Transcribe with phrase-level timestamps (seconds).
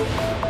[0.00, 0.49] Thank you.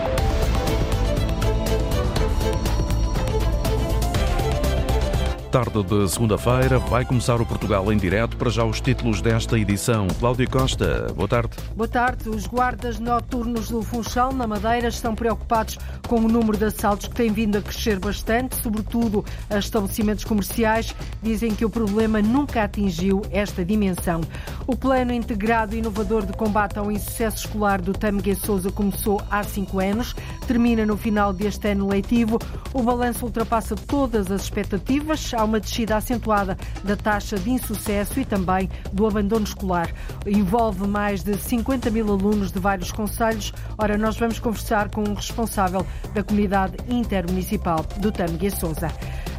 [5.50, 10.07] Tarde de segunda-feira vai começar o Portugal em direto para já os títulos desta edição.
[10.21, 11.51] Cláudia Costa, boa tarde.
[11.75, 12.29] Boa tarde.
[12.29, 17.16] Os guardas noturnos do Funchal, na Madeira, estão preocupados com o número de assaltos que
[17.16, 20.95] tem vindo a crescer bastante, sobretudo a estabelecimentos comerciais.
[21.20, 24.20] Dizem que o problema nunca atingiu esta dimensão.
[24.69, 29.42] O plano integrado e inovador de combate ao insucesso escolar do Tamegue Souza começou há
[29.42, 30.14] cinco anos,
[30.46, 32.38] termina no final deste ano letivo.
[32.73, 38.24] O balanço ultrapassa todas as expectativas há uma descida acentuada da taxa de insucesso e
[38.24, 39.90] também do abandono escolar.
[40.26, 43.52] Envolve mais de 50 mil alunos de vários conselhos.
[43.78, 48.92] Ora, nós vamos conversar com um responsável da comunidade intermunicipal do Tâmega Souza.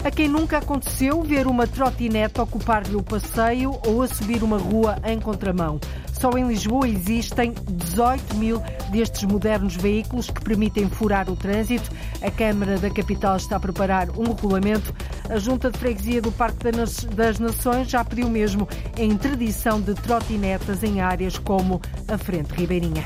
[0.03, 4.97] A quem nunca aconteceu ver uma trotinete ocupar-lhe o passeio ou a subir uma rua
[5.03, 5.79] em contramão.
[6.21, 8.61] Só em Lisboa existem 18 mil
[8.91, 11.89] destes modernos veículos que permitem furar o trânsito.
[12.21, 14.94] A Câmara da Capital está a preparar um regulamento.
[15.27, 16.69] A Junta de Freguesia do Parque
[17.16, 23.03] das Nações já pediu mesmo a interdição de trotinetas em áreas como a Frente Ribeirinha.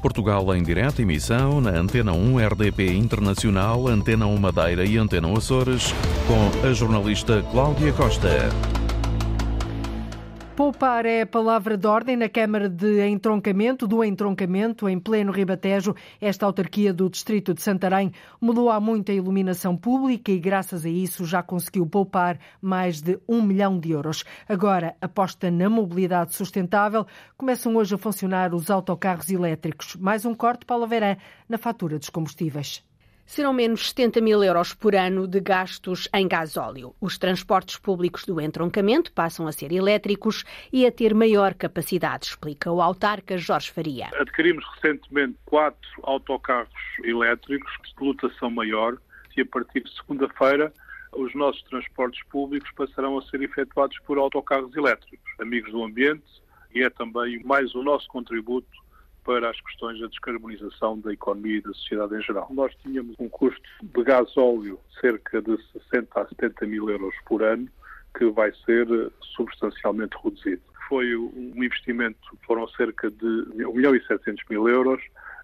[0.00, 5.92] Portugal em direto emissão na Antena 1 RDP Internacional, Antena 1 Madeira e Antena Açores,
[6.28, 8.83] com a jornalista Cláudia Costa.
[10.56, 15.96] Poupar é a palavra de ordem na Câmara de Entroncamento, do Entroncamento, em pleno Ribatejo.
[16.20, 20.88] Esta autarquia do Distrito de Santarém mudou há muito a iluminação pública e, graças a
[20.88, 24.22] isso, já conseguiu poupar mais de um milhão de euros.
[24.48, 27.04] Agora, aposta na mobilidade sustentável,
[27.36, 29.96] começam hoje a funcionar os autocarros elétricos.
[29.96, 31.16] Mais um corte, Paula Verã,
[31.48, 32.84] na fatura dos combustíveis
[33.26, 36.94] serão menos 70 mil euros por ano de gastos em gasóleo.
[37.00, 42.70] Os transportes públicos do entroncamento passam a ser elétricos e a ter maior capacidade, explica
[42.70, 44.08] o autarca Jorge Faria.
[44.14, 46.72] Adquirimos recentemente quatro autocarros
[47.02, 48.98] elétricos de lotação maior
[49.36, 50.72] e a partir de segunda-feira
[51.16, 56.24] os nossos transportes públicos passarão a ser efetuados por autocarros elétricos, amigos do ambiente,
[56.74, 58.83] e é também mais o nosso contributo
[59.24, 62.48] para as questões da descarbonização da economia e da sociedade em geral.
[62.50, 67.42] Nós tínhamos um custo de gás óleo cerca de 60 a 70 mil euros por
[67.42, 67.68] ano,
[68.16, 68.86] que vai ser
[69.34, 70.62] substancialmente reduzido.
[70.88, 73.26] Foi um investimento, foram cerca de
[73.64, 75.02] 1 milhão e 700 mil euros,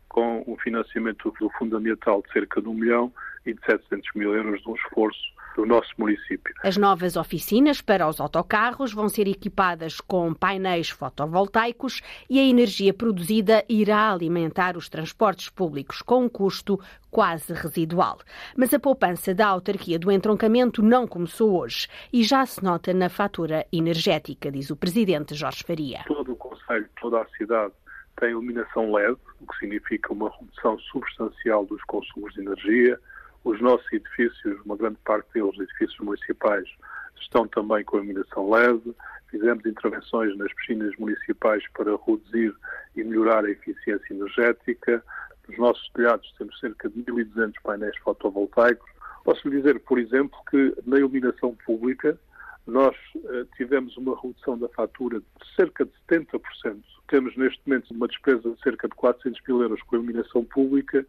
[0.09, 3.13] com um financiamento do Fundamental de cerca de 1 milhão
[3.47, 6.55] e de 700 mil euros de um esforço do nosso município.
[6.63, 12.95] As novas oficinas para os autocarros vão ser equipadas com painéis fotovoltaicos e a energia
[12.95, 18.19] produzida irá alimentar os transportes públicos com um custo quase residual.
[18.57, 23.09] Mas a poupança da autarquia do entroncamento não começou hoje e já se nota na
[23.09, 26.05] fatura energética, diz o presidente Jorge Faria.
[26.07, 27.73] Todo o Conselho, toda a cidade
[28.19, 32.99] tem iluminação LED, o que significa uma redução substancial dos consumos de energia,
[33.45, 36.69] os nossos edifícios, uma grande parte deles, edifícios municipais,
[37.21, 38.95] estão também com iluminação LED.
[39.31, 42.55] Fizemos intervenções nas piscinas municipais para reduzir
[42.97, 45.03] e melhorar a eficiência energética.
[45.49, 48.89] Nos nossos telhados temos cerca de 1.200 painéis fotovoltaicos.
[49.25, 52.19] Posso lhe dizer, por exemplo, que na iluminação pública
[52.67, 56.41] nós uh, tivemos uma redução da fatura de cerca de 70%.
[57.09, 61.05] Temos neste momento uma despesa de cerca de 400 mil euros com a iluminação pública.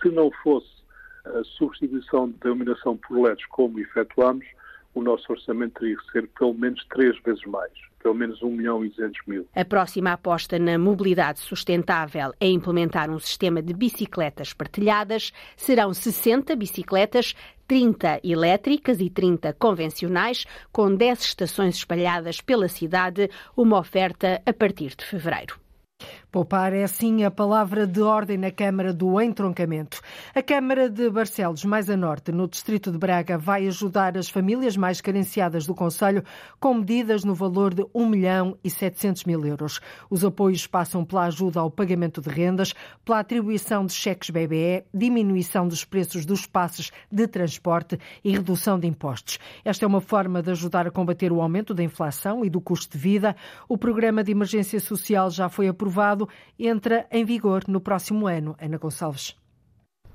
[0.00, 0.81] Se não fosse
[1.24, 4.46] a substituição da iluminação por LEDs como efetuamos,
[4.94, 7.72] o nosso orçamento teria que ser pelo menos três vezes mais,
[8.02, 9.48] pelo menos 1 milhão e 200 mil.
[9.54, 15.32] A próxima aposta na mobilidade sustentável é implementar um sistema de bicicletas partilhadas.
[15.56, 17.34] Serão 60 bicicletas
[17.66, 24.94] 30 elétricas e 30 convencionais, com 10 estações espalhadas pela cidade, uma oferta a partir
[24.94, 25.58] de fevereiro.
[26.32, 30.00] Poupar é assim a palavra de ordem na Câmara do Entroncamento.
[30.34, 34.74] A Câmara de Barcelos, mais a norte, no distrito de Braga, vai ajudar as famílias
[34.74, 36.24] mais carenciadas do Conselho
[36.58, 39.78] com medidas no valor de 1 milhão e 700 mil euros.
[40.08, 42.72] Os apoios passam pela ajuda ao pagamento de rendas,
[43.04, 48.86] pela atribuição de cheques BBE, diminuição dos preços dos passes de transporte e redução de
[48.88, 49.38] impostos.
[49.62, 52.96] Esta é uma forma de ajudar a combater o aumento da inflação e do custo
[52.96, 53.36] de vida.
[53.68, 56.21] O programa de emergência social já foi aprovado
[56.58, 58.56] entra em vigor no próximo ano.
[58.60, 59.36] Ana Gonçalves.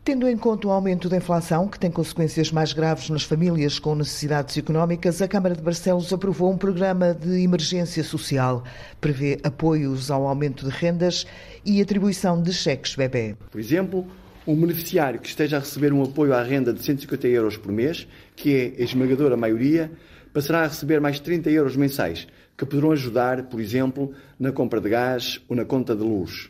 [0.07, 3.93] Tendo em conta o aumento da inflação, que tem consequências mais graves nas famílias com
[3.93, 8.63] necessidades económicas, a Câmara de Barcelos aprovou um programa de emergência social.
[9.01, 11.27] Prevê apoios ao aumento de rendas
[11.65, 13.35] e atribuição de cheques bebê.
[13.51, 14.07] Por exemplo,
[14.47, 18.07] um beneficiário que esteja a receber um apoio à renda de 150 euros por mês,
[18.33, 19.91] que é a esmagadora maioria,
[20.33, 22.25] passará a receber mais 30 euros mensais,
[22.57, 26.49] que poderão ajudar, por exemplo, na compra de gás ou na conta de luz.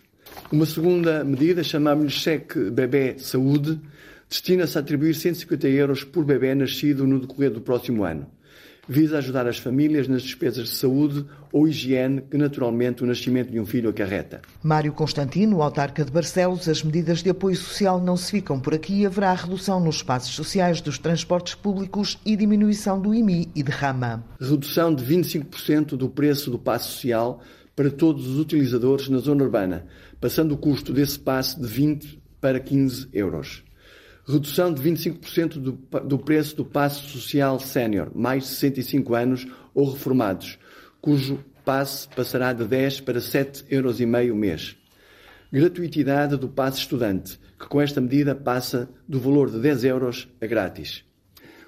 [0.51, 3.80] Uma segunda medida, chamamos-lhe cheque bebê saúde,
[4.30, 8.37] destina-se a atribuir 150 euros por bebê nascido no decorrer do próximo ano
[8.88, 13.60] visa ajudar as famílias nas despesas de saúde ou higiene que naturalmente o nascimento de
[13.60, 14.42] um filho acarreta.
[14.63, 19.06] Mário Constantino, autarca de Barcelos, as medidas de apoio social não se ficam por aqui.
[19.06, 24.24] Haverá redução nos espaços sociais dos transportes públicos e diminuição do IMI e de rama.
[24.39, 27.42] Redução de 25% do preço do passe social
[27.75, 29.86] para todos os utilizadores na zona urbana,
[30.19, 33.66] passando o custo desse passe de 20 para 15 euros
[34.27, 35.71] redução de 25% do,
[36.01, 40.59] do preço do passe social sénior, mais de 65 anos ou reformados,
[41.00, 44.00] cujo passe passará de 10 para 7,5 euros
[44.35, 44.77] mês.
[45.51, 50.45] Gratuitidade do passe estudante, que com esta medida passa do valor de 10 euros a
[50.45, 51.06] grátis.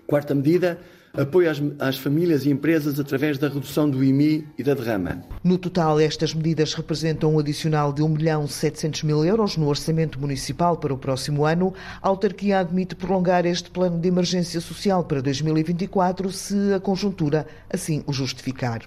[0.05, 0.79] Quarta medida,
[1.21, 5.23] apoio às, às, famílias e empresas através da redução do IMI e da derrama.
[5.43, 10.19] No total, estas medidas representam um adicional de 1 milhão 700 mil euros no orçamento
[10.19, 11.73] municipal para o próximo ano.
[12.01, 18.03] A autarquia admite prolongar este plano de emergência social para 2024 se a conjuntura assim
[18.05, 18.81] o justificar.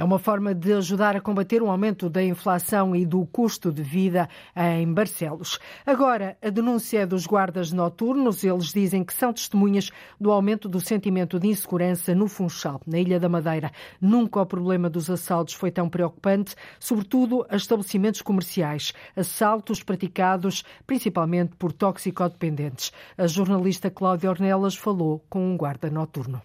[0.00, 3.82] É uma forma de ajudar a combater o aumento da inflação e do custo de
[3.82, 5.58] vida em Barcelos.
[5.84, 8.42] Agora, a denúncia dos guardas noturnos.
[8.42, 13.20] Eles dizem que são testemunhas do aumento do sentimento de insegurança no Funchal, na Ilha
[13.20, 13.70] da Madeira.
[14.00, 18.94] Nunca o problema dos assaltos foi tão preocupante, sobretudo a estabelecimentos comerciais.
[19.14, 22.90] Assaltos praticados principalmente por toxicodependentes.
[23.18, 26.40] A jornalista Cláudia Ornelas falou com um guarda noturno.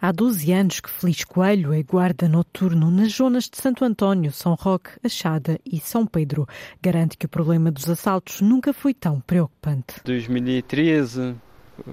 [0.00, 4.54] Há 12 anos que Feliz Coelho é guarda noturno nas zonas de Santo António, São
[4.54, 6.46] Roque, Achada e São Pedro.
[6.80, 9.94] Garante que o problema dos assaltos nunca foi tão preocupante.
[10.04, 11.34] 2013,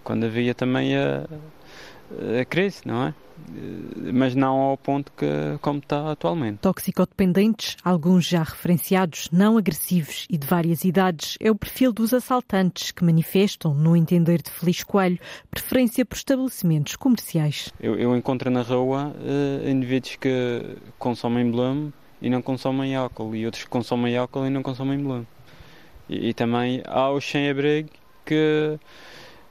[0.03, 1.27] quando havia também a,
[2.41, 3.13] a crise, não é?
[4.13, 5.25] Mas não ao ponto que,
[5.61, 6.59] como está atualmente.
[6.59, 12.91] Toxicodependentes, alguns já referenciados, não agressivos e de várias idades, é o perfil dos assaltantes
[12.91, 15.19] que manifestam, no entender de Feliz Coelho,
[15.51, 17.71] preferência por estabelecimentos comerciais.
[17.79, 23.45] Eu, eu encontro na rua uh, indivíduos que consomem blume e não consomem álcool, e
[23.45, 25.27] outros que consomem álcool e não consomem blume.
[26.07, 27.89] E, e também há os sem-abrigo
[28.25, 28.79] que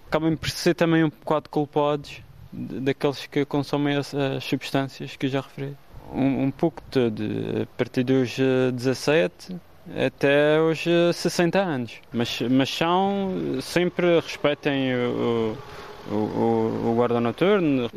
[0.07, 2.23] acabam por ser também um bocado culpados
[2.55, 5.77] daqueles que consomem as, as substâncias que já referi.
[6.13, 7.23] Um, um, pouco de tudo,
[7.63, 8.37] a partir dos
[8.73, 9.57] 17
[9.95, 10.85] eh, até os
[11.17, 12.01] 60 eh, anos.
[12.13, 15.57] Mas, mas são, sempre respeitem o,
[16.11, 17.91] o, o, o guarda noturno.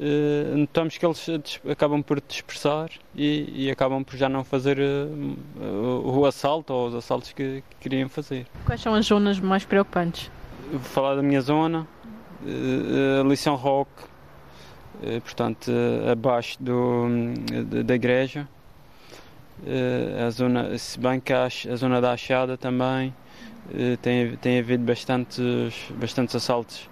[0.56, 6.26] Notamos que eles acabam por dispersar e, e acabam por já não fazer o, o,
[6.26, 8.48] assalto ou os assaltos que, que, queriam fazer.
[8.66, 10.32] Quais são as zonas mais preocupantes?
[10.72, 11.88] Vou falar da minha zona,
[12.44, 14.06] uh, Lição Rock, eh,
[15.24, 17.06] portanto, eh, abaixo do,
[17.84, 18.48] da igreja.
[19.66, 23.14] Eh, a zona, se bem que a, a zona da Achada também
[24.02, 26.90] tem, tem havido bastantes, bastantes assaltos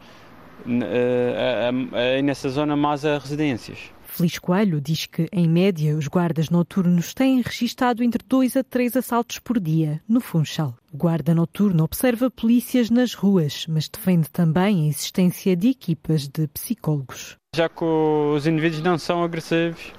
[1.94, 3.94] aí nessa zona, mais a residências.
[4.15, 8.95] Feliz Coelho diz que, em média, os guardas noturnos têm registado entre dois a três
[8.95, 10.73] assaltos por dia no Funchal.
[10.94, 16.47] O guarda noturno observa polícias nas ruas, mas defende também a existência de equipas de
[16.47, 17.35] psicólogos.
[17.53, 19.91] Já que os indivíduos não são agressivos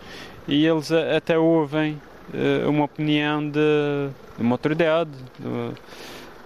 [0.48, 2.00] e eles até ouvem
[2.32, 4.08] eh, uma opinião de,
[4.38, 5.74] uma autoridade, de,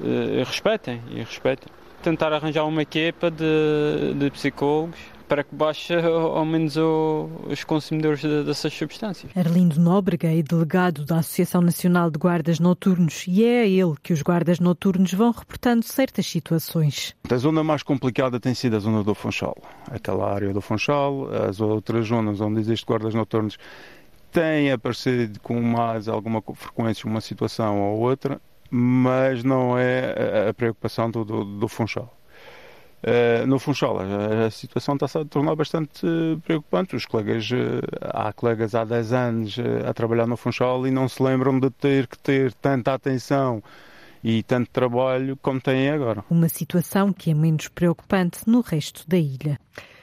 [0.05, 1.69] de, respeitem e respeitem.
[2.03, 4.99] Tentar arranjar uma equipa de, de psicólogos
[5.31, 9.31] para que baixe ao menos o, os consumidores dessas substâncias.
[9.37, 14.13] Arlindo Nóbrega é delegado da Associação Nacional de Guardas Noturnos e é a ele que
[14.13, 17.15] os guardas noturnos vão reportando certas situações.
[17.31, 19.57] A zona mais complicada tem sido a zona do Funchal.
[19.89, 23.57] Aquela área do Funchal, as outras zonas onde existem guardas noturnos
[24.33, 31.09] têm aparecido com mais alguma frequência uma situação ou outra, mas não é a preocupação
[31.09, 32.20] do, do, do Funchal.
[33.03, 36.95] Uh, no Funchal a, situação está-se a tornar bastante uh, preocupante.
[36.95, 39.57] Os colegas, uh, há colegas há 10 anos
[39.89, 43.63] a trabalhar no Funchal e não se lembram de ter que ter tanta atenção
[44.23, 46.23] e tanto trabalho como têm agora.
[46.31, 49.59] Uma situação que é menos preocupante no resto da ilha.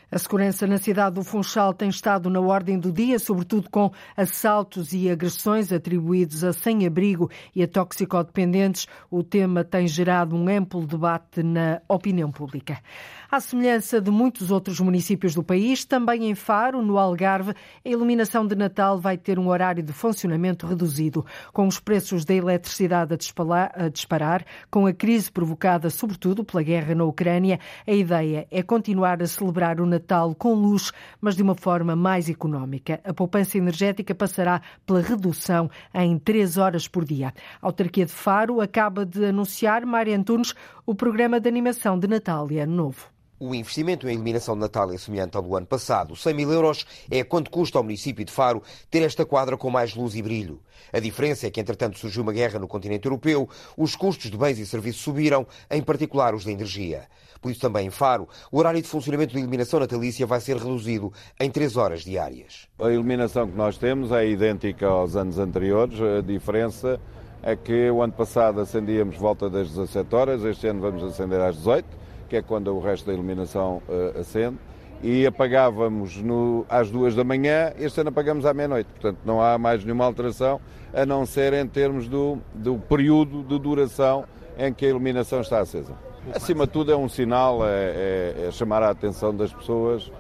[0.10, 4.94] A segurança na cidade do Funchal tem estado na ordem do dia, sobretudo com assaltos
[4.94, 8.88] e agressões atribuídos a sem-abrigo e a toxicodependentes.
[9.12, 12.80] O tema tem gerado um amplo debate na opinião pública.
[13.30, 17.52] À semelhança de muitos outros municípios do país, também em Faro, no Algarve,
[17.84, 21.26] a iluminação de Natal vai ter um horário de funcionamento reduzido.
[21.52, 27.04] Com os preços da eletricidade a disparar, com a crise provocada sobretudo pela guerra na
[27.04, 31.98] Ucrânia, a ideia é continuar a celebrar o Natal com luz, mas de uma forma
[31.98, 33.02] mais económica.
[33.04, 37.34] A poupança energética passará pela redução em três horas por dia.
[37.62, 40.54] A autarquia de Faro acaba de anunciar, Mária Antunes,
[40.86, 43.17] o programa de animação de Natal e Ano Novo.
[43.40, 46.16] O investimento em iluminação de Natal é semelhante ao do ano passado.
[46.16, 49.94] 100 mil euros é quanto custa ao município de Faro ter esta quadra com mais
[49.94, 50.60] luz e brilho.
[50.92, 54.58] A diferença é que, entretanto, surgiu uma guerra no continente europeu, os custos de bens
[54.58, 57.06] e serviços subiram, em particular os da energia.
[57.40, 61.14] Por isso, também em Faro, o horário de funcionamento de iluminação natalícia vai ser reduzido
[61.40, 62.68] em 3 horas diárias.
[62.80, 66.00] A iluminação que nós temos é idêntica aos anos anteriores.
[66.02, 67.00] A diferença
[67.44, 71.56] é que o ano passado acendíamos volta das 17 horas, este ano vamos acender às
[71.58, 74.58] 18 que é quando o resto da iluminação uh, acende,
[75.02, 78.90] e apagávamos no, às duas da manhã, este ano apagamos à meia-noite.
[78.92, 80.60] Portanto, não há mais nenhuma alteração,
[80.94, 84.26] a não ser em termos do, do período de duração
[84.58, 85.94] em que a iluminação está acesa.
[86.34, 90.12] Acima de tudo, é um sinal, é, é, é chamar a atenção das pessoas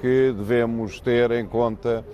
[0.00, 2.04] que devemos ter em conta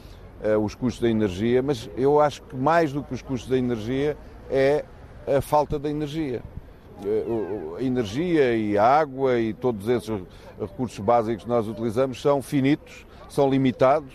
[0.43, 3.59] uh, os custos da energia, mas eu acho que mais do que os custos da
[3.59, 4.17] energia
[4.49, 4.85] é
[5.27, 6.43] a falta da energia.
[7.79, 10.09] A energia e a água e todos esses
[10.61, 14.13] recursos básicos que nós utilizamos são finitos, são limitados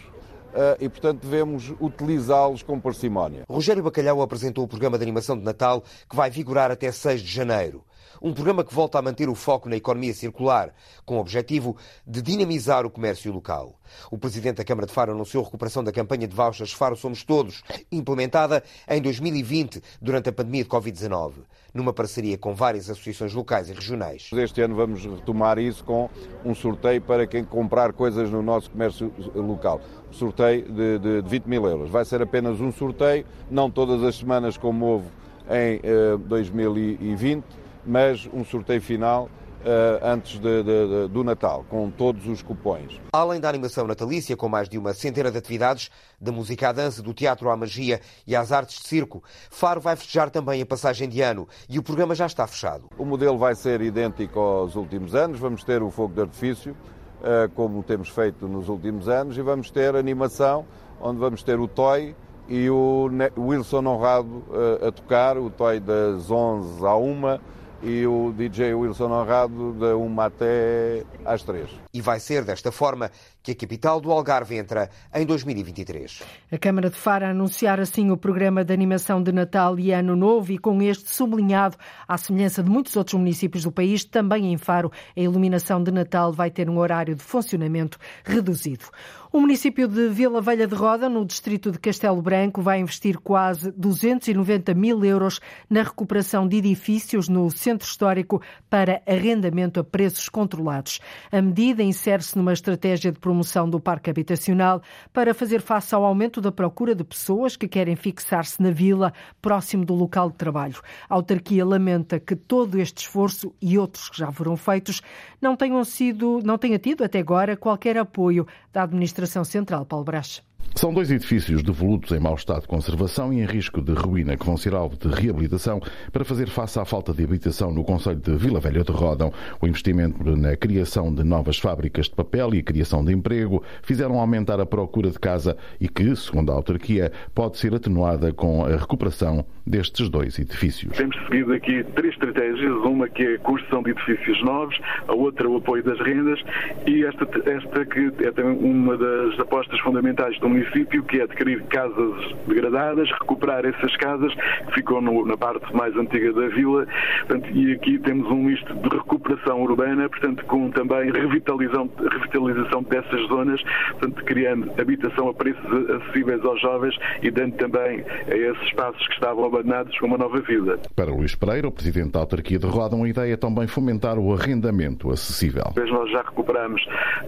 [0.54, 3.44] eh, e, portanto, devemos utilizá-los com parcimónia.
[3.50, 7.32] Rogério Bacalhau apresentou o programa de animação de Natal que vai vigorar até 6 de
[7.32, 7.84] janeiro.
[8.22, 10.74] Um programa que volta a manter o foco na economia circular,
[11.06, 13.80] com o objetivo de dinamizar o comércio local.
[14.12, 17.24] O presidente da Câmara de Faro anunciou a recuperação da campanha de vouchers Faro Somos
[17.24, 21.34] Todos, implementada em 2020, durante a pandemia de Covid-19,
[21.74, 24.30] numa parceria com várias associações locais e regionais.
[24.34, 26.10] Este ano vamos retomar isso com
[26.44, 29.82] um sorteio para quem comprar coisas no nosso comércio local.
[30.12, 31.90] sorteio de, de, de 20 mil euros.
[31.90, 35.08] Vai ser apenas um sorteio, não todas as semanas como houve
[35.50, 37.44] em eh, 2020
[37.88, 43.02] mas um sorteio final Uh, antes de, de, de, do Natal, com todos os cupões.
[43.12, 45.90] Além da animação natalícia, com mais de uma centena de atividades,
[46.22, 49.96] da música à dança, do teatro à magia e às artes de circo, Faro vai
[49.96, 52.88] festejar também a passagem de ano e o programa já está fechado.
[53.00, 57.50] O modelo vai ser idêntico aos últimos anos, vamos ter o fogo de artifício, uh,
[57.56, 60.66] como temos feito nos últimos anos, e vamos ter animação,
[61.02, 62.16] onde vamos ter o Toy,
[62.48, 67.40] e o Wilson Honrado uh, a tocar, o Toy das 11 à 1
[67.82, 71.70] e o DJ Wilson Honrado da 1 até às 3.
[71.94, 73.12] E vai ser desta forma
[73.48, 76.22] que a capital do Algarve entra em 2023.
[76.52, 80.52] A Câmara de Faro anunciar assim o programa de animação de Natal e Ano Novo
[80.52, 84.92] e com este sublinhado, à semelhança de muitos outros municípios do país, também em Faro,
[85.16, 88.86] a iluminação de Natal vai ter um horário de funcionamento reduzido.
[89.32, 93.72] O município de Vila Velha de Roda, no distrito de Castelo Branco, vai investir quase
[93.72, 101.02] 290 mil euros na recuperação de edifícios no centro histórico para arrendamento a preços controlados.
[101.30, 103.37] A medida insere-se numa estratégia de promoção
[103.70, 108.62] do parque habitacional para fazer face ao aumento da procura de pessoas que querem fixar-se
[108.62, 110.82] na vila, próximo do local de trabalho.
[111.10, 115.02] A autarquia lamenta que todo este esforço e outros que já foram feitos
[115.42, 120.42] não tenham sido, não tenha tido até agora qualquer apoio da administração central, Paulo Brás.
[120.76, 124.46] São dois edifícios devolutos em mau estado de conservação e em risco de ruína que
[124.46, 125.82] vão ser alvo de reabilitação
[126.12, 129.34] para fazer face à falta de habitação no Conselho de Vila Velha de Rodão.
[129.60, 134.20] O investimento na criação de novas fábricas de papel e a criação de emprego fizeram
[134.20, 138.78] aumentar a procura de casa e que, segundo a autarquia, pode ser atenuada com a
[138.78, 140.96] recuperação destes dois edifícios.
[140.96, 145.50] Temos seguido aqui três estratégias, uma que é a construção de edifícios novos, a outra
[145.50, 146.40] o apoio das rendas
[146.86, 151.64] e esta, esta que é também uma das apostas fundamentais do município, que é adquirir
[151.64, 156.88] casas degradadas, recuperar essas casas que ficam no, na parte mais antiga da vila.
[157.28, 163.28] Portanto, e aqui temos um misto de recuperação urbana, portanto, com também revitalização, revitalização dessas
[163.28, 163.62] zonas,
[163.92, 169.14] portanto, criando habitação a preços acessíveis aos jovens e dando também a esses espaços que
[169.14, 170.80] estavam abandonados uma nova vida.
[170.96, 174.34] Para Luís Pereira, o presidente da autarquia de Roda, uma ideia é também fomentar o
[174.34, 175.74] arrendamento acessível.
[175.76, 176.82] Nós já recuperamos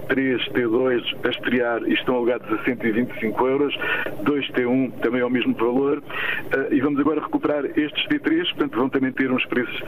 [0.07, 3.77] três T2 a estrear e estão alugados a 125 25 euros,
[4.23, 6.01] 2T1 também ao mesmo valor,
[6.51, 9.81] eh, e vamos agora recuperar estes T3, portanto vão também ter uns preços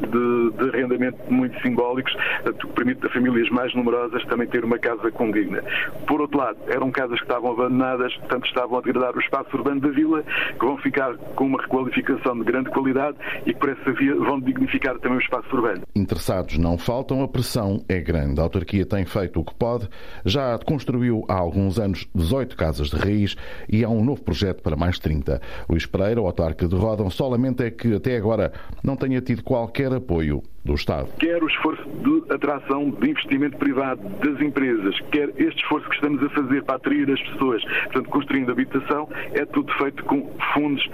[0.00, 2.14] de, de arrendamento muito simbólicos,
[2.60, 5.62] que permite a famílias mais numerosas também ter uma casa condigna.
[6.06, 9.80] Por outro lado, eram casas que estavam abandonadas, portanto estavam a degradar o espaço urbano
[9.80, 13.16] da vila, que vão ficar com uma requalificação de grande qualidade
[13.46, 15.82] e que por essa via vão dignificar também o espaço urbano.
[15.94, 18.40] Interessados não faltam, a pressão é grande.
[18.40, 19.88] A autarquia tem feito o que pode,
[20.24, 23.36] já construiu há alguns anos 18 casas de raiz
[23.68, 25.40] e há um novo projeto para mais 30.
[25.68, 29.42] Luís Pereira, o autarca de Rodão, só lamenta é que até agora não tenha tido
[29.42, 31.08] qualquer apoio do Estado.
[31.18, 36.22] Quer o esforço de atração de investimento privado das empresas, quer este esforço que estamos
[36.22, 40.88] a fazer para atrair as pessoas, portanto, construindo habitação, é tudo feito com fundos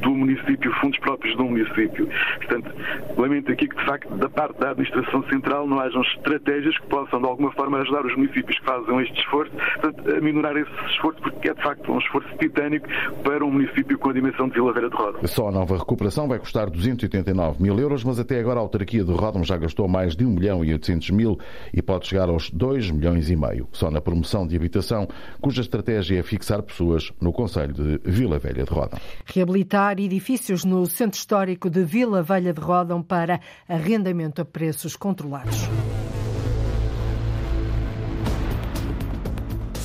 [0.00, 2.08] do município, fundos próprios do município.
[2.36, 2.70] Portanto,
[3.16, 7.20] lamento aqui que, de facto, da parte da administração central não hajam estratégias que possam,
[7.20, 11.20] de alguma forma, ajudar os municípios que fazem este esforço, portanto, a minorar esse esforço,
[11.20, 12.86] porque é, de facto, um esforço titânico
[13.24, 15.26] para um município com a dimensão de Vila Vera de Roda.
[15.26, 19.15] Só a nova recuperação vai custar 289 mil euros, mas até agora a autarquia de
[19.16, 21.38] Rodam já gastou mais de 1 milhão e 800 mil
[21.72, 25.08] e pode chegar aos 2 milhões e meio, só na promoção de habitação,
[25.40, 28.98] cuja estratégia é fixar pessoas no Conselho de Vila Velha de Rodão.
[29.24, 35.68] Reabilitar edifícios no Centro Histórico de Vila Velha de Rodão para arrendamento a preços controlados.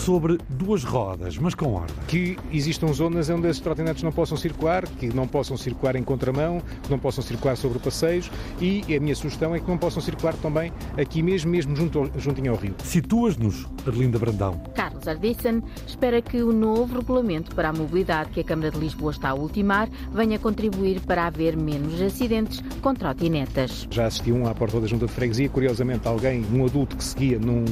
[0.01, 1.95] Sobre duas rodas, mas com ordem.
[2.07, 6.61] Que existam zonas onde esses trotinetes não possam circular, que não possam circular em contramão,
[6.81, 10.33] que não possam circular sobre passeios e a minha sugestão é que não possam circular
[10.35, 12.73] também aqui mesmo, mesmo junto, juntinho ao rio.
[12.83, 14.59] Situas-nos, Arlinda Brandão.
[14.73, 19.11] Carlos Ardisson espera que o novo regulamento para a mobilidade que a Câmara de Lisboa
[19.11, 23.87] está a ultimar venha contribuir para haver menos acidentes com trotinetas.
[23.91, 27.37] Já assisti um à porta da junta de freguesia, curiosamente alguém, um adulto que seguia
[27.37, 27.65] num,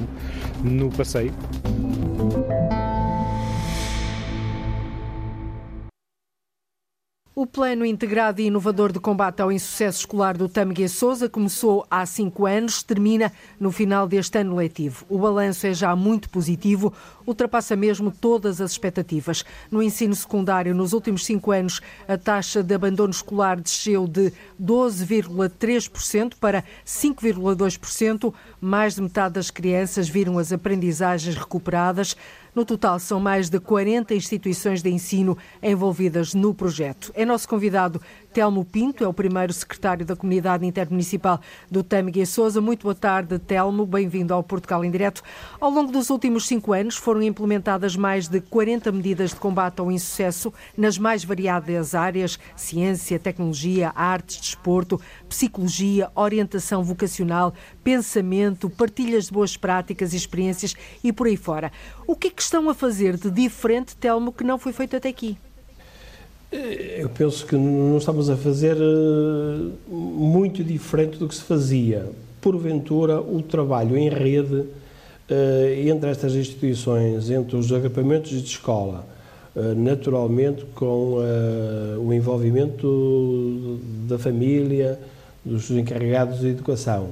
[0.64, 1.34] no passeio.
[2.20, 2.99] Música
[7.42, 12.06] O Plano Integrado e Inovador de Combate ao Insucesso Escolar do Tâmega Souza começou há
[12.06, 15.06] cinco anos, termina no final deste ano letivo.
[15.08, 16.94] O balanço é já muito positivo,
[17.26, 19.46] ultrapassa mesmo todas as expectativas.
[19.72, 21.80] No ensino secundário, nos últimos cinco anos,
[22.10, 28.34] a taxa de abandono escolar desceu de 12,3% para 5,2%.
[28.60, 32.18] Mais de metade das crianças viram as aprendizagens recuperadas.
[32.56, 37.12] No total, são mais de 40 instituições de ensino envolvidas no projeto.
[37.16, 38.02] É nosso convidado
[38.34, 42.62] Telmo Pinto, é o primeiro secretário da Comunidade Intermunicipal do Tâmega e Sousa.
[42.62, 43.86] Muito boa tarde, Telmo.
[43.88, 45.24] Bem-vindo ao Portugal em Direto.
[45.60, 49.92] Ao longo dos últimos cinco anos foram implementadas mais de 40 medidas de combate ao
[49.92, 59.34] insucesso nas mais variadas áreas, ciência, tecnologia, artes, desporto, psicologia, orientação vocacional, pensamento, partilhas de
[59.34, 61.72] boas práticas e experiências e por aí fora.
[62.06, 65.10] O que é que estão a fazer de diferente, Telmo, que não foi feito até
[65.10, 65.38] aqui?
[66.52, 72.10] Eu penso que não estamos a fazer eh, muito diferente do que se fazia.
[72.42, 74.66] Porventura, o trabalho em rede
[75.30, 79.08] eh, entre estas instituições, entre os agrupamentos de escola,
[79.56, 81.18] eh, naturalmente com
[82.00, 85.00] o envolvimento da família,
[85.46, 87.10] dos encarregados de educação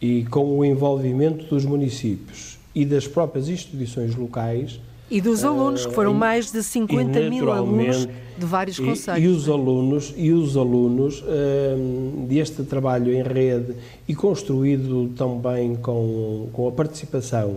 [0.00, 4.80] e com o envolvimento dos municípios e das próprias instituições locais,
[5.12, 9.22] e dos alunos, que foram mais de 50 mil alunos de vários conselhos.
[9.22, 13.74] E, e os alunos, e os alunos um, deste trabalho em rede
[14.08, 17.56] e construído também com, com a participação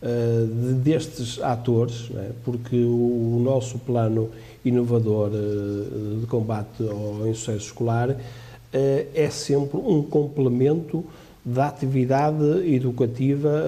[0.00, 2.30] uh, de, destes atores, é?
[2.42, 4.30] porque o, o, nosso plano
[4.64, 8.16] inovador uh, de combate ao insucesso escolar uh,
[8.72, 11.04] é sempre um complemento
[11.44, 13.62] da atividade educativa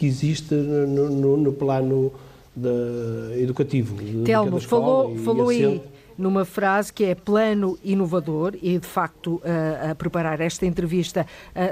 [0.00, 2.10] que existe no, no, no plano
[2.56, 3.96] de, educativo.
[4.24, 5.78] Telmo, falou, falou aí
[6.16, 11.26] numa frase que é plano inovador e de facto a, a preparar esta entrevista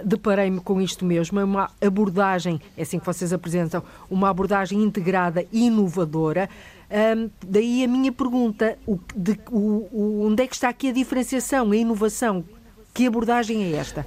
[0.05, 5.47] deparei-me com isto mesmo, é uma abordagem, é assim que vocês apresentam, uma abordagem integrada
[5.51, 6.51] e inovadora.
[6.91, 10.93] Um, daí a minha pergunta, o, de, o, o, onde é que está aqui a
[10.93, 12.45] diferenciação, a inovação?
[12.93, 14.07] Que abordagem é esta?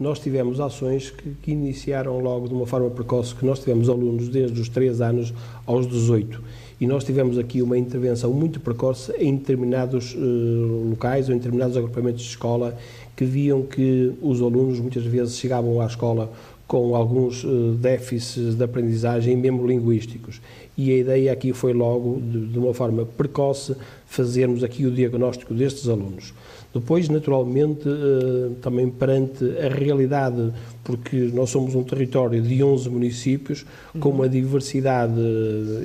[0.00, 4.30] Nós tivemos ações que, que, iniciaram logo de uma forma precoce, que nós tivemos alunos
[4.30, 5.34] desde os 3 anos
[5.66, 6.42] aos 18.
[6.80, 11.76] E nós tivemos aqui uma intervenção muito precoce em determinados uh, locais ou em determinados
[11.76, 12.74] agrupamentos de escola
[13.14, 16.32] que viam que os alunos muitas vezes chegavam à escola
[16.66, 20.40] com alguns uh, déficits de aprendizagem, mesmo linguísticos.
[20.78, 25.52] E a ideia aqui foi logo, de, de uma forma precoce, fazermos aqui o diagnóstico
[25.52, 26.32] destes alunos.
[26.72, 30.52] Depois, naturalmente, eh, também perante a realidade,
[30.84, 33.66] porque nós somos um território de 11 municípios
[33.98, 35.20] com uma diversidade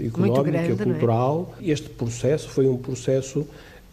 [0.05, 0.75] económica, grande, é?
[0.75, 1.71] cultural, é?
[1.71, 3.47] este processo foi um processo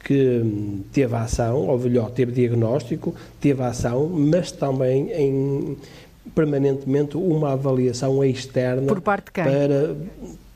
[0.05, 5.77] que teve ação, ou melhor, teve diagnóstico, teve ação, mas também em
[6.35, 9.45] permanentemente uma avaliação externa Por parte de quem?
[9.45, 9.97] para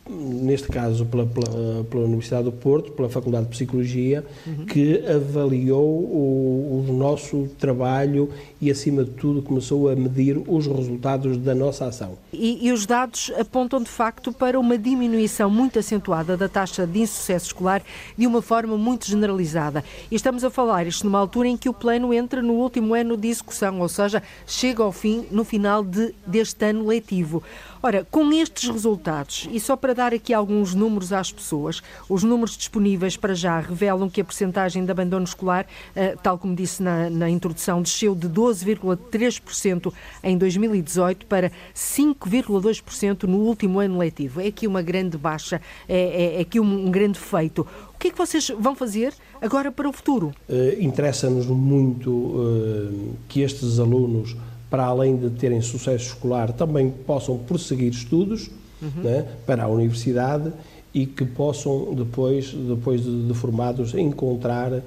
[0.09, 4.67] neste caso pela, pela, pela, Universidade do Porto, pela Faculdade de Psicologia, uhum.
[4.67, 11.37] que avaliou o, o, nosso trabalho e, acima de tudo, começou a medir os resultados
[11.37, 12.17] da nossa ação.
[12.33, 17.01] E, e os dados apontam, de facto, para uma diminuição muito acentuada da taxa de
[17.01, 17.83] insucesso escolar
[18.17, 19.85] de uma forma muito generalizada.
[20.11, 23.17] E estamos a falar isto numa altura em que o plano entra no último ano
[23.17, 27.43] de execução, ou seja, chega ao fim no final de, deste ano letivo.
[27.83, 32.57] Ora, com estes resultados, e só para dar aqui alguns números às pessoas, os números
[32.57, 37.11] disponíveis para já revelam que a percentagem de abandono escolar, eh, tal como disse na,
[37.11, 44.41] na introdução, desceu de 12,3% em 2018 para 5,2% no último ano letivo.
[44.41, 47.67] É aqui uma grande baixa, é, é, é aqui um, um grande feito.
[47.95, 50.35] O que é que vocês vão fazer agora para o futuro?
[50.49, 54.37] Uh, Interessa-nos muito uh, que estes alunos
[54.77, 58.51] para além de terem sucesso escolar, também possam prosseguir estudos
[58.83, 59.03] uhum.
[59.03, 60.53] né, para a universidade
[60.93, 64.83] e que possam depois, depois de, de formados, encontrar uh,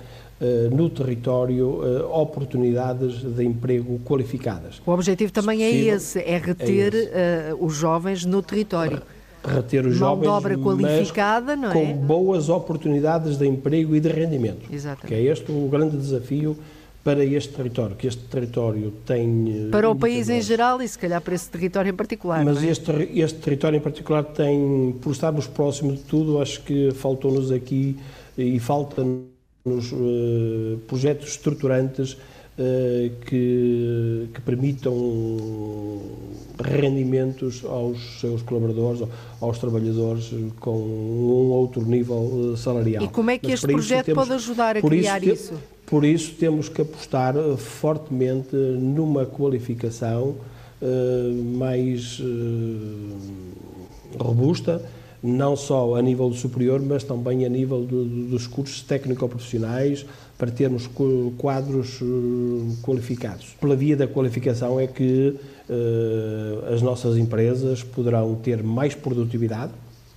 [0.71, 4.80] no território uh, oportunidades de emprego qualificadas.
[4.86, 7.54] O objetivo também é esse, é reter é esse.
[7.56, 9.02] Uh, os jovens no território.
[9.43, 11.73] Reter os Mão jovens, de obra qualificada, não é?
[11.73, 14.71] com boas oportunidades de emprego e de rendimento.
[14.71, 15.08] Exatamente.
[15.08, 16.56] Que é este o grande desafio
[17.09, 19.65] para este território, que este território tem...
[19.65, 22.45] Eh, para o país em geral e se calhar para esse território em particular.
[22.45, 22.67] Mas é?
[22.67, 27.97] este, este território em particular tem, por estarmos próximos de tudo, acho que faltou-nos aqui
[28.37, 32.15] e falta-nos uh, projetos estruturantes
[33.25, 34.93] que, que permitam
[36.61, 39.07] rendimentos aos seus colaboradores,
[39.39, 43.03] aos trabalhadores, com um outro nível salarial.
[43.03, 45.33] E como é que Mas este projeto temos, pode ajudar a criar isso?
[45.33, 45.53] isso?
[45.85, 50.35] Por isso, temos que apostar eh, fortemente numa qualificação
[51.57, 52.21] mais
[54.17, 54.81] robusta,
[55.21, 60.05] não só a nível superior, mas também a nível do, dos cursos técnico-profissionais,
[60.38, 60.89] para termos
[61.38, 63.55] quadros uh, qualificados.
[63.60, 65.38] Pela via da qualificação é que
[66.73, 69.71] as nossas empresas poderão ter mais produtividade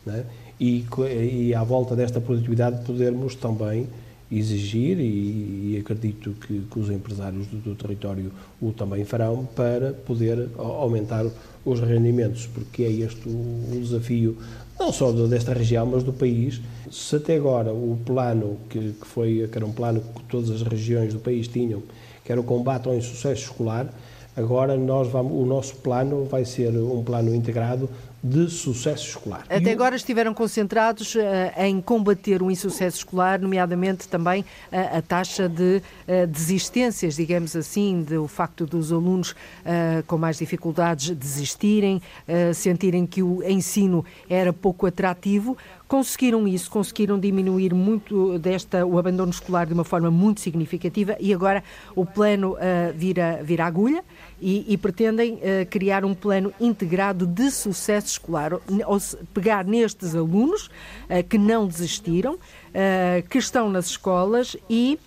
[0.05, 0.25] né?
[0.59, 0.85] e,
[1.21, 3.87] e, à volta desta produtividade, podermos também
[4.31, 9.93] exigir, e, e acredito que, que, os empresários do, do, território o também farão, para
[9.93, 11.27] poder aumentar
[11.65, 14.39] os rendimentos, porque é este o, o desafio,
[14.83, 16.61] não só desta região, mas do país.
[16.91, 20.63] Se até agora o plano, que, que, foi, que era um plano que todas as
[20.63, 21.83] regiões do país tinham,
[22.25, 23.87] que era o combate ao insucesso escolar,
[24.37, 27.89] agora nós vamos, o nosso plano vai ser um plano integrado
[28.23, 29.45] de sucesso escolar.
[29.49, 29.73] Até o...
[29.73, 31.21] agora estiveram concentrados uh,
[31.57, 38.03] em combater o insucesso escolar, nomeadamente também uh, a taxa de uh, desistências, digamos assim,
[38.03, 39.35] do facto dos alunos
[40.07, 42.01] com mais dificuldades desistirem,
[42.55, 45.57] sentirem que o ensino era pouco atrativo.
[45.93, 51.35] Conseguiram isso, conseguiram diminuir muito desta o abandono escolar de uma forma muito significativa e
[51.35, 51.63] agora
[51.95, 52.57] o plano
[52.97, 54.03] vira, vira agulha
[54.41, 58.53] e, e pretendem uh, criar um plano integrado de sucesso escolar,
[58.87, 64.99] ou se, pegar nestes alunos uh, que não desistiram, uh, que estão nas escolas e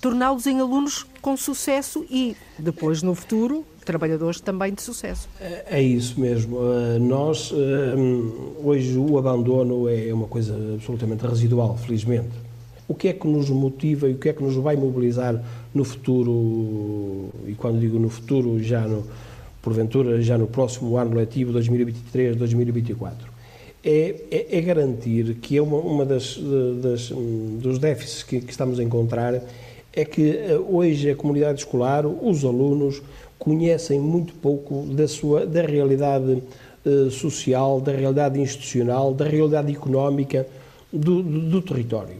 [0.00, 5.28] torná-los em alunos com sucesso e depois no futuro trabalhadores também de sucesso.
[5.40, 6.58] É, é isso mesmo.
[7.00, 7.52] Nós
[8.62, 12.50] hoje o abandono é uma coisa absolutamente residual, felizmente
[12.90, 15.40] o que é que nos motiva e o que é que nos vai mobilizar
[15.72, 19.06] no futuro, e quando digo no futuro, já no,
[19.62, 23.12] porventura já no próximo ano letivo 2023-2024,
[23.84, 26.36] é, é, é, garantir que é uma, uma das,
[26.82, 27.10] das,
[27.60, 29.40] dos déficits que, que, estamos a encontrar
[29.92, 33.00] é que eh, hoje a comunidade escolar, os alunos,
[33.40, 36.42] conhecem muito pouco da, sua, da realidade
[36.84, 40.46] uh, social, da realidade institucional, da realidade económica
[40.92, 42.16] do, do, do território.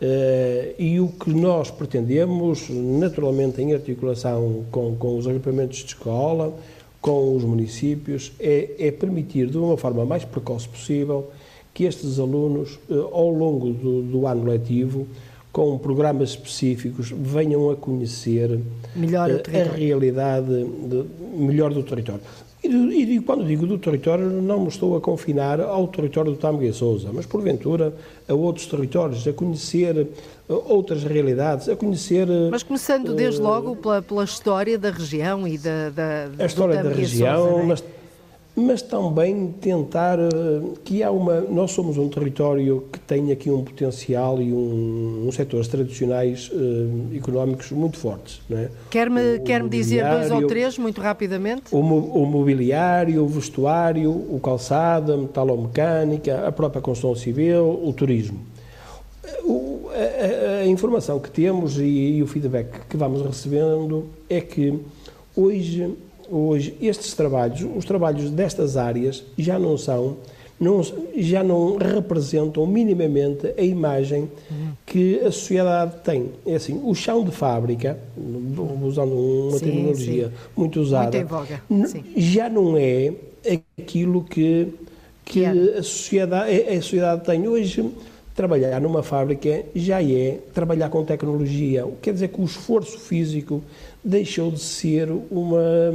[0.00, 6.54] Uh, e o que nós pretendemos, naturalmente em articulação com, com os agrupamentos de escola,
[7.00, 11.30] com os municípios, é, é, permitir de uma forma mais precoce possível
[11.74, 15.06] que estes alunos, uh, ao longo do, do, ano letivo,
[15.52, 18.58] com programas específicos, venham a conhecer
[18.96, 21.04] melhor uh, a realidade de,
[21.36, 22.22] melhor do território.
[22.64, 26.66] E, e, quando digo do território, não me estou a confinar ao território do Tâmega
[26.66, 27.92] e Sousa, mas porventura
[28.28, 30.06] a outros territórios, a conhecer
[30.48, 32.28] uh, outras realidades, a conhecer.
[32.28, 35.90] Uh, mas começando desde uh, logo pela, pela, história da região e da.
[35.90, 37.66] da a história da região, Sousa, é?
[37.66, 37.84] mas
[38.54, 41.40] mas também tentar uh, que há uma.
[41.40, 47.16] Nós somos um território que tem aqui um potencial e um, um setores tradicionais uh,
[47.16, 48.42] económicos muito fortes.
[48.50, 48.68] É?
[48.90, 51.62] Quer-me quer dizer dois ou três, muito rapidamente?
[51.72, 58.38] O, o mobiliário, o vestuário, o calçado, a metalomecânica, a própria construção civil, o turismo.
[59.44, 64.78] O, a, a, informação que temos e, e o feedback que vamos recebendo é que
[65.34, 65.96] hoje
[66.32, 70.16] hoje estes trabalhos, os trabalhos destas áreas já não são,
[70.58, 70.80] não,
[71.16, 74.30] já não representam minimamente a imagem
[74.86, 76.30] que a sociedade tem.
[76.46, 77.98] É assim, o chão de fábrica,
[78.82, 80.32] usando uma sim, terminologia sim.
[80.56, 81.26] muito usada,
[81.68, 83.12] muito já não é
[83.78, 84.68] aquilo que,
[85.24, 87.90] que a, sociedade, a sociedade tem hoje.
[88.34, 91.86] Trabalhar numa fábrica já é trabalhar com tecnologia.
[92.00, 93.62] Quer dizer que o esforço físico
[94.02, 95.92] deixou de ser uma,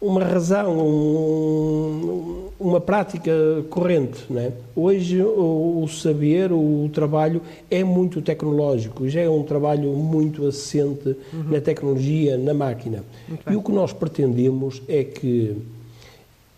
[0.00, 3.32] uma razão, um, uma prática
[3.68, 4.24] corrente.
[4.30, 4.52] Né?
[4.76, 11.16] Hoje o, o, saber, o trabalho é muito tecnológico, já é um trabalho muito assente
[11.32, 11.50] uhum.
[11.50, 13.02] na tecnologia, na máquina.
[13.50, 15.56] E o que nós pretendemos é que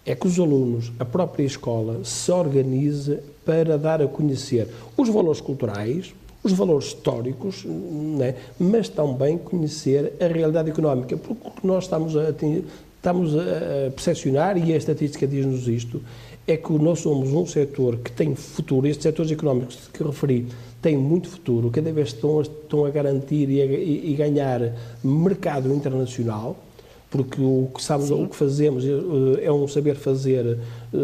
[0.07, 5.41] é que os alunos, a própria escola, se organize para dar a conhecer os valores
[5.41, 6.15] culturais,
[6.45, 8.37] os valores históricos, né?
[8.59, 14.57] mas também conhecer a realidade económica, porque o que nós estamos a, estamos a percepcionar,
[14.57, 16.01] e a estatística diz-nos isto,
[16.47, 20.47] é que nós somos um setor que tem futuro, estes setores económicos que referi
[20.81, 26.57] têm muito futuro, cada vez estão, estão a garantir e, a, e ganhar mercado internacional,
[27.17, 30.59] porque o que sabemos, o que fazemos eh, é um saber fazer
[30.93, 30.97] eh,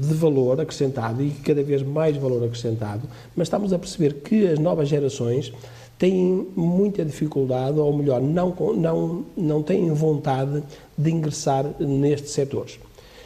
[0.00, 3.02] de valor acrescentado e cada vez mais valor acrescentado,
[3.34, 5.52] mas estamos a perceber que as novas gerações
[5.98, 10.62] têm muita dificuldade, ou melhor, não, não, não têm vontade
[10.96, 12.78] de ingressar nestes setores.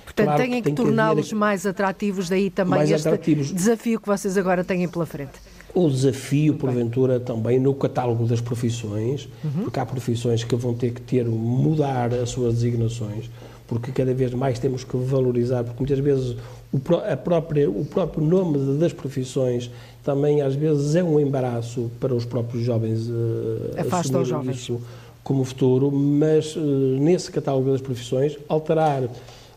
[0.07, 3.53] Portanto, claro têm que, que torná-los mais atrativos, daí também este atrativos.
[3.53, 5.39] desafio que vocês agora têm pela frente
[5.75, 9.65] o desafio, porventura, também no catálogo das profissões, uhum.
[9.65, 13.31] porque há profissões que vão ter que ter, mudar as suas designações,
[13.67, 16.37] porque cada vez mais temos que valorizar, porque muitas vezes
[16.73, 16.79] o,
[17.11, 19.71] a própria, o próprio nome das profissões
[20.05, 24.57] também às vezes é um embaraço para os próprios jovens uh, Afasta os jovens.
[24.57, 24.81] isso
[25.23, 29.05] como futuro, mas uh, nesse catálogo das profissões alterar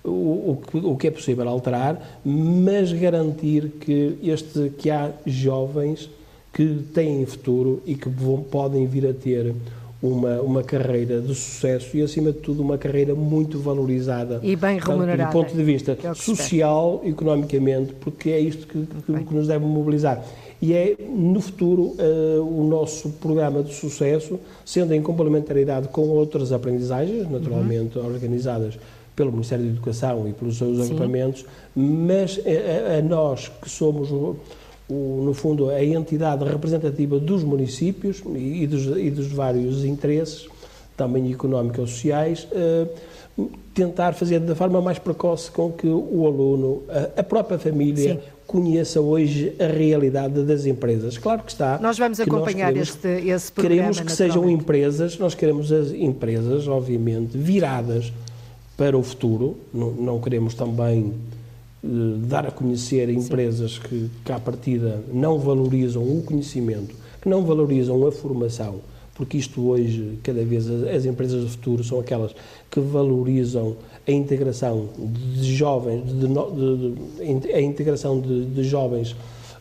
[0.10, 6.10] o, o, que é possível alterar, mas garantir que, este, que há jovens
[6.54, 9.54] que têm futuro e que vão, podem vir a ter
[10.02, 14.40] uma, uma carreira de sucesso e, acima de tudo, uma carreira muito valorizada.
[14.44, 15.26] E bem remunerada.
[15.26, 19.66] Do ponto de vista é social, economicamente, porque é isto que, que, que, nos deve
[19.66, 20.24] mobilizar.
[20.62, 26.52] E é, no futuro, uh, o nosso programa de sucesso, sendo em complementaridade com outras
[26.52, 28.06] aprendizagens, naturalmente uhum.
[28.06, 28.78] organizadas
[29.16, 30.84] pelo Ministério da Educação e pelos seus Sim.
[30.84, 34.36] agrupamentos, mas a, a, nós que somos, o,
[34.90, 40.48] o, no fundo, a entidade representativa dos municípios e, e, dos, e dos, vários interesses,
[40.98, 42.88] também económicos ou sociais, eh,
[43.74, 48.36] tentar fazer da forma mais precoce com que o aluno, a, a própria família, Sim
[48.48, 51.18] conheça hoje a realidade das empresas.
[51.18, 51.80] Claro que está.
[51.80, 53.76] Nós vamos acompanhar nós queremos, este, esse programa.
[53.76, 58.14] Queremos que sejam empresas, nós queremos as empresas, obviamente, viradas
[58.78, 59.58] para o futuro.
[59.74, 61.14] Não, não queremos também
[61.84, 61.88] eh,
[62.28, 68.06] dar a conhecer empresas que, que, à partida, não valorizam o conhecimento, que não valorizam
[68.08, 68.80] a formação,
[69.14, 72.36] porque isto hoje, cada vez, as, as empresas do futuro são aquelas
[72.72, 73.76] que valorizam
[74.08, 79.16] a integração de jovens, de, de, de, a integração de, jovens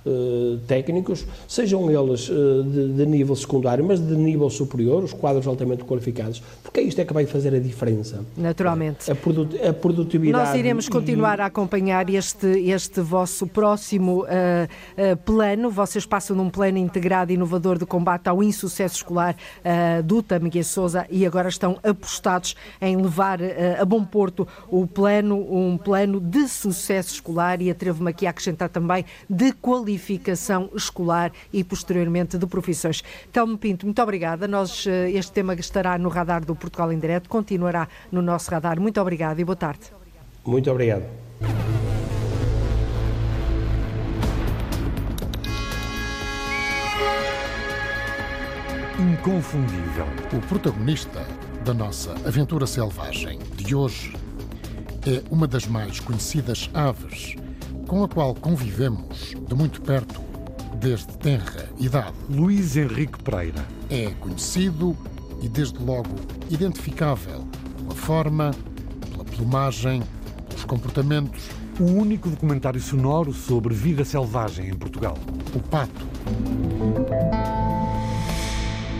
[0.06, 5.46] eh, técnicos, sejam eles uh, de, de, nível secundário, mas de nível superior, os quadros
[5.46, 8.22] altamente qualificados, porque isto é que vai fazer a diferença.
[8.36, 9.10] Naturalmente.
[9.10, 10.44] A, produt a produtividade.
[10.44, 15.70] Nós iremos continuar a acompanhar este, este vosso próximo uh, plano.
[15.70, 19.34] Vocês passam num plano integrado e inovador de combate ao insucesso escolar
[20.04, 23.40] do Tamiguia Souza e agora estão apostados em levar
[23.80, 28.68] a bom porto o plano, um plano de sucesso escolar e atrevo-me aqui a acrescentar
[28.68, 33.02] também de qualidade qualificação escolar e posteriormente de profissões.
[33.32, 34.48] Telmo Pinto, muito obrigada.
[34.48, 38.80] Nós, eh, este tema estará no radar do Portugal em Direto, continuará no nosso radar.
[38.80, 39.80] Muito obrigada e boa tarde.
[40.44, 41.04] Muito obrigado.
[48.98, 50.06] Inconfundível.
[50.32, 51.24] O protagonista
[51.64, 54.14] da nossa aventura selvagem de hoje
[55.06, 57.36] é uma das mais conhecidas aves
[57.86, 60.20] com a qual convivemos de muito perto
[60.80, 62.12] desde tenra idade.
[62.28, 63.64] Luís Henrique Pereira.
[63.88, 64.96] É conhecido
[65.40, 66.14] e, desde logo,
[66.50, 67.44] identificável
[67.78, 68.50] pela forma,
[69.10, 70.02] pela plumagem,
[70.48, 71.48] pelos comportamentos.
[71.78, 75.18] O único documentário sonoro sobre vida selvagem em Portugal.
[75.54, 76.06] O Pato.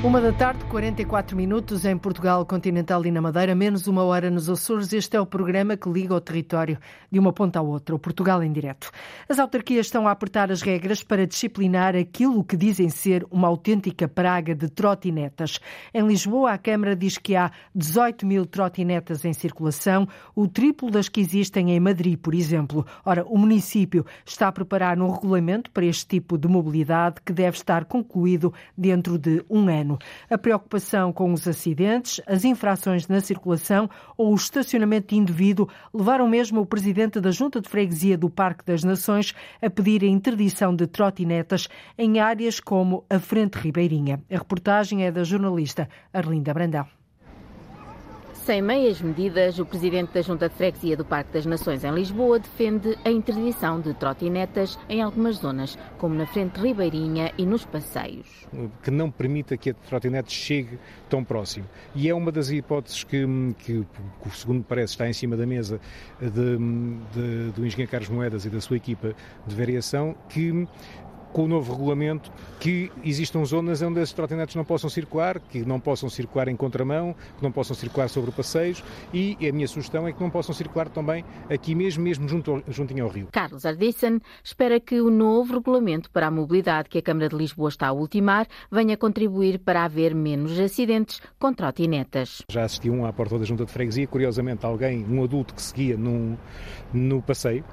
[0.04, 4.50] Uma da tarde, 44 minutos em Portugal continental e na Madeira, menos uma hora nos
[4.50, 4.92] Açores.
[4.92, 6.78] Este é o programa que liga o território
[7.10, 8.90] de uma ponta à outra, o Portugal em direto.
[9.26, 14.06] As autarquias estão a apertar as regras para disciplinar aquilo que dizem ser uma autêntica
[14.06, 15.58] praga de trotinetas.
[15.94, 21.08] Em Lisboa, a Câmara diz que há 18 mil trotinetas em circulação, o triplo das
[21.08, 22.86] que existem em Madrid, por exemplo.
[23.06, 27.56] Ora, o município está a preparar um regulamento para este tipo de mobilidade que deve
[27.56, 29.93] estar concluído dentro de um ano.
[30.30, 36.60] A preocupação com os acidentes, as infrações na circulação ou o estacionamento indevido levaram mesmo
[36.60, 40.86] o presidente da Junta de Freguesia do Parque das Nações a pedir a interdição de
[40.86, 44.22] trotinetas em áreas como a Frente Ribeirinha.
[44.30, 47.03] A reportagem é da jornalista Arlinda Brandão.
[48.44, 52.38] Sem meias medidas, o presidente da Junta de Freguesia do Parque das Nações em Lisboa
[52.38, 58.46] defende a interdição de trotinetas em algumas zonas, como na frente ribeirinha e nos passeios.
[58.82, 60.78] Que não permita que a trotinete chegue
[61.08, 61.64] tão próximo.
[61.94, 63.24] E é uma das hipóteses que,
[63.60, 63.82] que,
[64.34, 65.80] segundo parece, está em cima da mesa
[66.20, 69.14] de, de, do engenheiro Carlos Moedas e da sua equipa
[69.46, 70.68] de variação, que
[71.34, 75.80] com o novo regulamento que existam zonas onde as trotinetes não possam circular, que não
[75.80, 80.12] possam circular em contramão, que não possam circular sobre passeios e a minha sugestão é
[80.12, 83.28] que não possam circular também aqui mesmo, mesmo junto, juntinho ao rio.
[83.32, 87.68] Carlos Ardissen espera que o novo regulamento para a mobilidade que a Câmara de Lisboa
[87.68, 92.42] está a ultimar venha contribuir para haver menos acidentes com trotinetas.
[92.48, 95.96] Já assisti um à porta da Junta de Freguesia, curiosamente alguém, um adulto que seguia
[95.96, 96.36] num,
[96.92, 97.64] no passeio,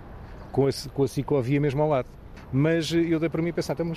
[0.52, 2.21] com a, com a ciclovia mesmo ao lado
[2.52, 3.94] mas eu dei para mim pensar, então,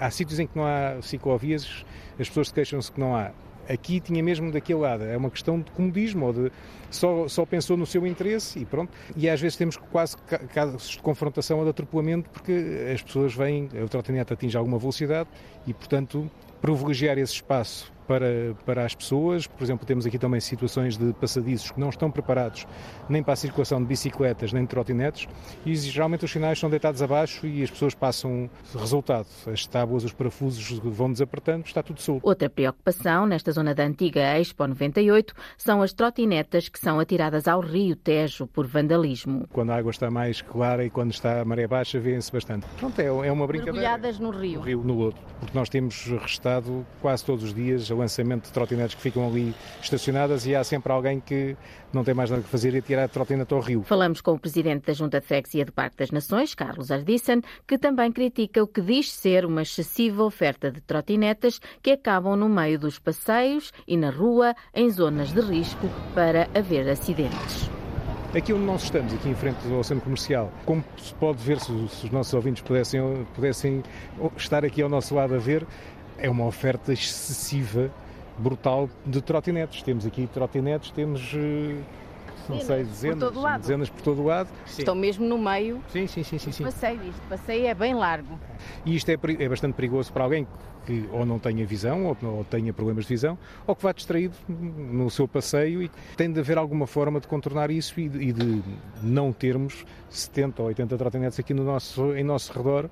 [0.00, 1.84] há sítios em que não há ciclovias,
[2.18, 3.30] as pessoas queixam-se que não há.
[3.68, 6.52] Aqui tinha mesmo daquele lado, é uma questão de comodismo, ou de
[6.90, 8.92] só, só pensou no seu interesse e pronto.
[9.16, 10.16] E às vezes temos quase
[10.52, 12.52] casos de confrontação ou de atropelamento porque
[12.92, 15.30] as pessoas vêm, o trotinete atinge alguma velocidade
[15.66, 19.46] e, portanto, privilegiar esse espaço para, para as pessoas.
[19.46, 22.66] Por exemplo, temos aqui também situações de passadiços que não estão preparados
[23.08, 25.26] nem para a circulação de bicicletas nem de trotinetes
[25.64, 29.26] e geralmente os sinais são deitados abaixo e as pessoas passam resultado.
[29.46, 32.26] As tábuas, os parafusos vão desapertando, está tudo solto.
[32.26, 37.60] Outra preocupação nesta zona da antiga Expo 98 são as trotinetas que são atiradas ao
[37.60, 39.46] rio Tejo por vandalismo.
[39.52, 42.66] Quando a água está mais clara e quando está a maré baixa, vêem-se bastante.
[42.78, 43.80] Pronto, é, é uma brincadeira.
[43.80, 44.58] Mergulhadas no rio.
[44.60, 45.16] No rio, no lodo.
[45.40, 49.54] Porque nós temos restado quase todos os dias o lançamento de trotinetes que ficam ali
[49.80, 51.56] estacionadas e há sempre alguém que
[51.92, 53.82] não tem mais nada que fazer e tirar a trotinete ao rio.
[53.84, 57.78] Falamos com o presidente da Junta de Freguesia do Parque das Nações, Carlos Ardissen, que
[57.78, 62.78] também critica o que diz ser uma excessiva oferta de trotinetas que acabam no meio
[62.78, 67.70] dos passeios e na rua, em zonas de risco para haver acidentes.
[68.36, 71.70] Aqui onde nós estamos, aqui em frente ao centro comercial, como se pode ver, se
[71.70, 73.80] os nossos ouvintes pudessem, pudessem
[74.36, 75.64] estar aqui ao nosso lado a ver,
[76.18, 77.90] é uma oferta excessiva
[78.38, 79.82] brutal de trotinetes.
[79.82, 81.80] Temos aqui trotinetes, temos eh,
[82.48, 84.48] não sei, dezenas por, dezenas por todo o lado.
[84.66, 86.64] Estão mesmo no meio sim, sim, sim, sim, sim.
[86.64, 87.00] passeio.
[87.08, 88.38] Este passeio é bem largo.
[88.84, 90.46] E isto é, é bastante perigoso para alguém
[90.84, 94.34] que ou não tenha visão, ou, ou tenha problemas de visão, ou que vá distraído
[94.48, 98.32] no seu passeio e tem de haver alguma forma de contornar isso e de, e
[98.32, 98.62] de
[99.02, 102.88] não termos 70 ou 80 trotinetes aqui no nosso, em nosso redor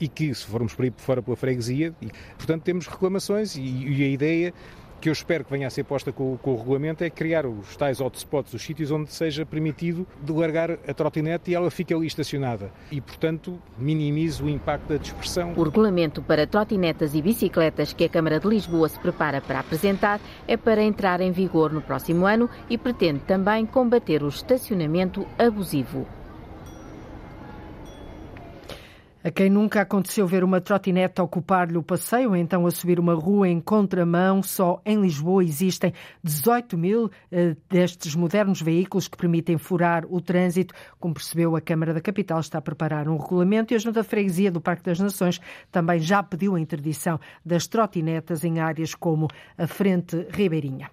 [0.00, 4.04] e que, se formos por aí fora pela freguesia, e, portanto temos reclamações e, e
[4.04, 4.54] a ideia
[5.00, 7.76] que eu espero que venha a ser posta com, com, o regulamento é criar os
[7.76, 12.06] tais hotspots, os sítios onde seja permitido de largar a trotinete e ela fica ali
[12.06, 15.52] estacionada e, portanto, minimize o impacto da dispersão.
[15.56, 20.20] O regulamento para trotinetas e bicicletas que a Câmara de Lisboa se prepara para apresentar
[20.46, 26.06] é para entrar em vigor no próximo ano e pretende também combater o estacionamento abusivo.
[29.26, 33.48] A quem nunca aconteceu ver uma trotinete ocupar-lhe o passeio, então a subir uma rua
[33.48, 37.10] em contramão, só em Lisboa existem 18 mil uh,
[37.68, 40.72] destes modernos veículos que permitem furar o trânsito.
[41.00, 44.06] Como percebeu, a Câmara da Capital está a preparar um regulamento e a Junta de
[44.06, 45.40] Freguesia do Parque das Nações
[45.72, 49.26] também já pediu a interdição das trotinetas em áreas como
[49.58, 50.88] a Frente Ribeirinha.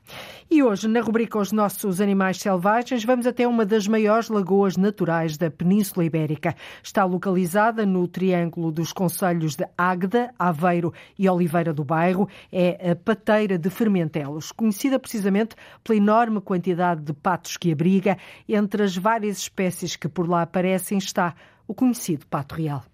[0.50, 5.38] E hoje, na rubrica Os Nossos Animais Selvagens, vamos até uma das maiores lagoas naturais
[5.38, 6.56] da Península Ibérica.
[6.82, 12.96] Está localizada no triângulo dos conselhos de Águeda, Aveiro e Oliveira do Bairro é a
[12.96, 18.18] pateira de Fermentelos, conhecida precisamente pela enorme quantidade de patos que abriga.
[18.48, 21.36] Entre as várias espécies que por lá aparecem está
[21.68, 22.86] o conhecido pato real.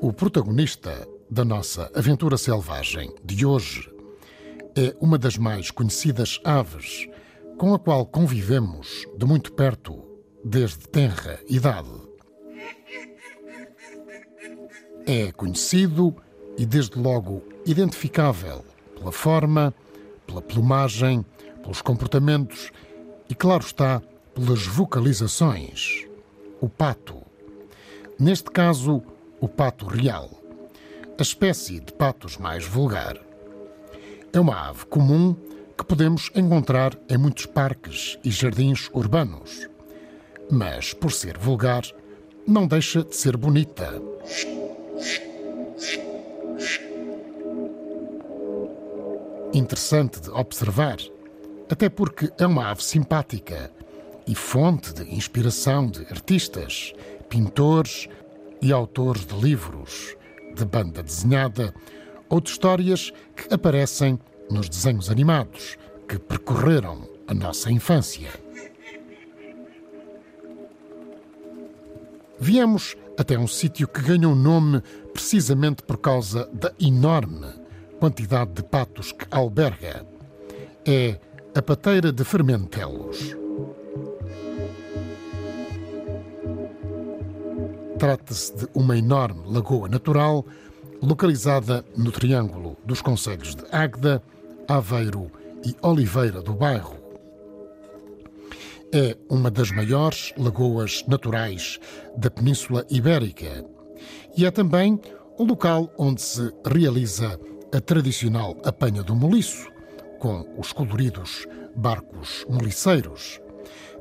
[0.00, 3.88] O protagonista da nossa aventura selvagem de hoje
[4.76, 7.08] é uma das mais conhecidas aves
[7.58, 10.02] com a qual convivemos de muito perto
[10.44, 11.90] desde tenra idade.
[15.06, 16.16] É conhecido
[16.56, 18.64] e, desde logo, identificável
[18.96, 19.74] pela forma,
[20.26, 21.24] pela plumagem,
[21.60, 22.70] pelos comportamentos
[23.28, 24.00] e, claro está,
[24.34, 26.06] pelas vocalizações.
[26.60, 27.22] O pato.
[28.18, 29.02] Neste caso,
[29.40, 30.30] o pato real,
[31.18, 33.18] a espécie de patos mais vulgar.
[34.34, 35.36] É uma ave comum
[35.76, 39.68] que podemos encontrar em muitos parques e jardins urbanos.
[40.50, 41.82] Mas, por ser vulgar,
[42.46, 44.00] não deixa de ser bonita.
[49.52, 50.96] Interessante de observar,
[51.70, 53.70] até porque é uma ave simpática
[54.26, 56.94] e fonte de inspiração de artistas,
[57.28, 58.08] pintores
[58.62, 60.16] e autores de livros,
[60.54, 61.74] de banda desenhada
[62.32, 64.18] ou de histórias que aparecem
[64.50, 65.76] nos desenhos animados
[66.08, 68.30] que percorreram a nossa infância.
[72.40, 74.80] Viemos até um sítio que ganhou nome
[75.12, 77.48] precisamente por causa da enorme
[78.00, 80.06] quantidade de patos que alberga.
[80.86, 81.20] É
[81.54, 83.36] a pateira de Fermentelos.
[87.98, 90.46] Trata-se de uma enorme lagoa natural
[91.02, 94.22] localizada no triângulo dos concelhos de Águeda,
[94.68, 95.30] Aveiro
[95.64, 96.96] e Oliveira do Bairro.
[98.94, 101.80] É uma das maiores lagoas naturais
[102.16, 103.64] da Península Ibérica
[104.36, 105.00] e é também
[105.38, 107.38] o local onde se realiza
[107.74, 109.68] a tradicional apanha do moliço,
[110.20, 113.40] com os coloridos barcos moliceiros,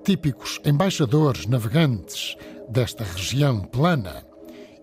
[0.04, 2.36] típicos embaixadores navegantes
[2.70, 4.31] desta região plana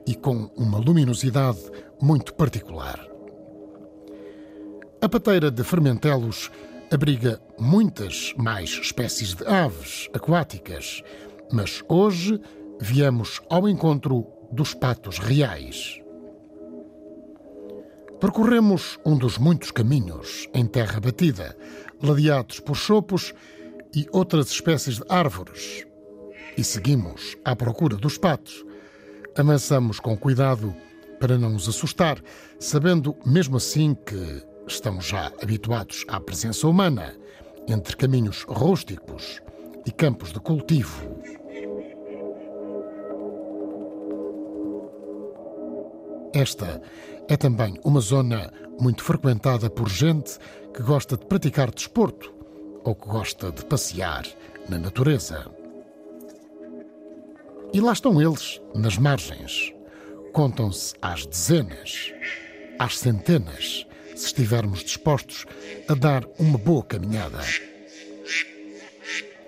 [0.09, 1.61] e com uma luminosidade
[2.01, 3.07] muito particular.
[5.03, 6.51] A pateira de Fermentelos
[6.91, 11.03] abriga muitas mais espécies de aves aquáticas,
[11.53, 12.41] mas hoje
[12.81, 16.01] viemos ao encontro dos patos reais.
[18.19, 21.55] Percorremos um dos muitos caminhos em terra batida,
[22.03, 23.35] ladeados por chopos
[23.95, 25.87] e outras espécies de árvores,
[26.57, 28.65] e seguimos à procura dos patos.
[29.39, 30.75] Avançamos com cuidado
[31.21, 32.21] para não nos assustar,
[32.59, 37.15] sabendo mesmo assim que estamos já habituados à presença humana
[37.69, 39.41] entre caminhos rústicos
[39.87, 41.23] e campos de cultivo.
[46.35, 46.83] Esta
[47.29, 50.37] é também uma zona muito frequentada por gente
[50.75, 52.35] que gosta de praticar desporto
[52.83, 54.27] ou que gosta de passear
[54.69, 55.58] na natureza.
[57.73, 59.73] E lá estão eles, nas margens.
[60.33, 62.13] Contam-se às dezenas,
[62.79, 65.47] às centenas, se estivermos dispostos
[65.89, 67.39] a dar uma boa caminhada.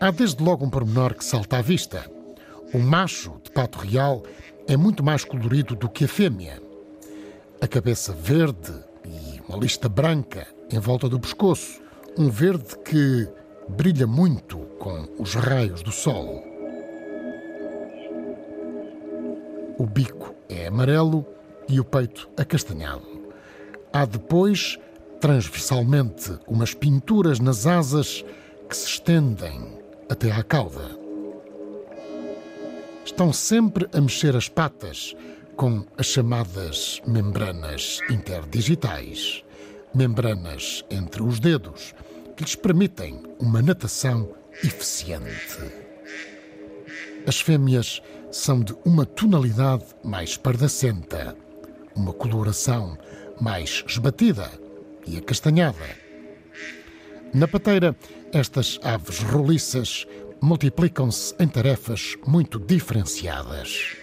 [0.01, 2.11] Há desde logo um pormenor que salta à vista.
[2.73, 4.23] O macho de pato real
[4.67, 6.71] é muito mais colorido do que a fêmea
[7.61, 8.73] a cabeça verde
[9.05, 11.81] e uma lista branca em volta do pescoço.
[12.17, 13.29] Um verde que
[13.69, 16.50] brilha muito com os raios do sol.
[19.81, 21.27] O bico é amarelo
[21.67, 23.33] e o peito acastanhado.
[23.91, 24.79] Há depois,
[25.23, 28.23] transversalmente, umas pinturas nas asas
[28.69, 30.85] que se estendem até à cauda.
[33.07, 35.17] Estão sempre a mexer as patas,
[35.57, 39.43] com as chamadas membranas interdigitais,
[39.95, 41.95] membranas entre os dedos,
[42.37, 44.29] que lhes permitem uma natação
[44.63, 45.80] eficiente.
[47.27, 48.01] As fêmeas
[48.31, 51.37] são de uma tonalidade mais pardacenta,
[51.95, 52.97] uma coloração
[53.41, 54.51] mais esbatida
[55.07, 55.99] e acastanhada.
[57.35, 57.95] Na pateira,
[58.33, 60.07] estas aves roliças
[60.41, 63.97] multiplicam-se em tarefas muito diferenciadas.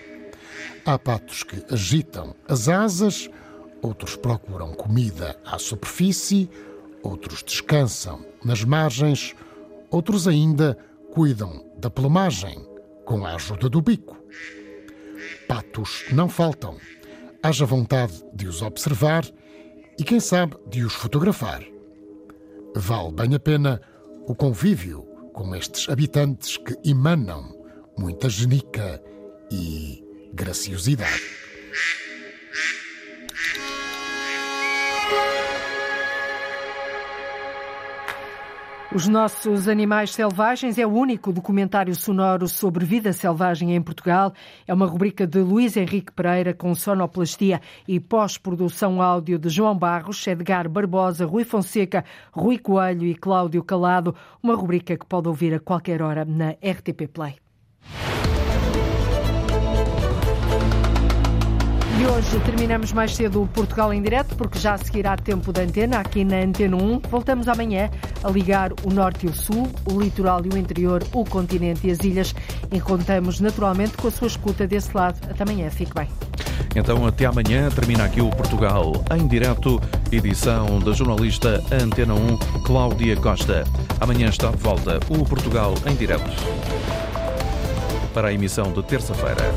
[0.86, 3.30] Há patos que agitam as asas,
[3.82, 6.50] outros procuram comida à superfície,
[7.04, 9.36] outros descansam nas margens,
[9.90, 10.78] outros ainda
[11.14, 12.67] cuidam da plumagem
[13.08, 14.22] com a ajuda do bico.
[15.48, 16.78] Patos não faltam.
[17.42, 19.26] Haja vontade de os observar
[19.98, 21.64] e, quem sabe, de os fotografar.
[22.76, 23.82] Vale bem a pena
[24.28, 25.04] o convívio
[25.34, 27.58] com estes habitantes que emanam
[27.98, 29.02] muita genica
[29.50, 30.04] e
[30.34, 31.22] graciosidade.
[38.98, 44.34] Os Nossos Animais Selvagens é o único documentário sonoro sobre vida selvagem em Portugal.
[44.68, 50.26] É uma rubrica de Luís Henrique Pereira com sonoplastia e pós-produção áudio de João Barros,
[50.26, 54.16] Edgar Barbosa, Rui Fonseca, Rui Coelho e Cláudio Calado.
[54.42, 57.47] Uma rubrica que pode ouvir a qualquer hora na RTP Play.
[62.00, 65.98] E hoje terminamos mais cedo o Portugal em direto, porque já seguirá tempo de antena
[65.98, 67.02] aqui na Antena 1.
[67.10, 67.90] Voltamos amanhã
[68.24, 71.92] a ligar o norte e o sul, o litoral e o interior, o continente e
[71.92, 72.36] as ilhas.
[72.72, 75.18] E contamos naturalmente com a sua escuta desse lado.
[75.28, 76.08] Até amanhã, fique bem.
[76.76, 79.82] Então, até amanhã, termina aqui o Portugal em direto,
[80.12, 83.64] edição da jornalista Antena 1, Cláudia Costa.
[84.00, 86.30] Amanhã está de volta o Portugal em direto.
[88.14, 89.52] Para a emissão de terça-feira.